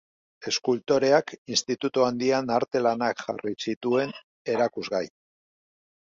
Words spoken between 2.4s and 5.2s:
arte lanak jarri zituen erakusgai.